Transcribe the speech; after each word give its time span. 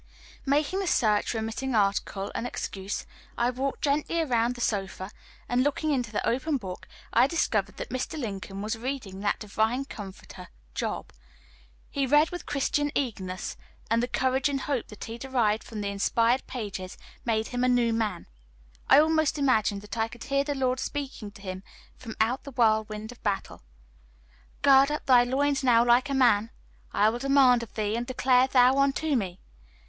Making 0.47 0.79
the 0.79 0.87
search 0.87 1.29
for 1.29 1.37
a 1.37 1.41
missing 1.43 1.75
article 1.75 2.31
an 2.33 2.47
excuse, 2.47 3.05
I 3.37 3.51
walked 3.51 3.83
gently 3.83 4.19
around 4.19 4.55
the 4.55 4.59
sofa, 4.59 5.11
and 5.47 5.61
looking 5.63 5.91
into 5.91 6.11
the 6.11 6.27
open 6.27 6.57
book, 6.57 6.87
I 7.13 7.27
discovered 7.27 7.77
that 7.77 7.91
Mr. 7.91 8.17
Lincoln 8.17 8.63
was 8.63 8.75
reading 8.79 9.19
that 9.19 9.37
divine 9.39 9.85
comforter, 9.85 10.47
Job. 10.73 11.13
He 11.87 12.07
read 12.07 12.31
with 12.31 12.47
Christian 12.47 12.91
eagerness, 12.95 13.55
and 13.91 14.01
the 14.01 14.07
courage 14.07 14.49
and 14.49 14.61
hope 14.61 14.87
that 14.87 15.03
he 15.03 15.19
derived 15.19 15.63
from 15.63 15.81
the 15.81 15.89
inspired 15.89 16.47
pages 16.47 16.97
made 17.23 17.49
him 17.49 17.63
a 17.63 17.67
new 17.69 17.93
man. 17.93 18.25
I 18.89 18.97
almost 18.97 19.37
imagined 19.37 19.81
that 19.83 19.99
I 19.99 20.07
could 20.07 20.23
hear 20.23 20.43
the 20.43 20.55
Lord 20.55 20.79
speaking 20.79 21.29
to 21.29 21.43
him 21.43 21.61
from 21.95 22.15
out 22.19 22.43
the 22.43 22.49
whirlwind 22.53 23.11
of 23.11 23.21
battle: 23.21 23.61
"Gird 24.63 24.89
up 24.89 25.05
thy 25.05 25.23
loins 25.25 25.63
now 25.63 25.85
like 25.85 26.09
a 26.09 26.15
man: 26.15 26.49
I 26.91 27.09
will 27.09 27.19
demand 27.19 27.61
of 27.61 27.75
thee, 27.75 27.95
and 27.95 28.07
declare 28.07 28.47
thou 28.47 28.79
unto 28.79 29.13
me." 29.15 29.39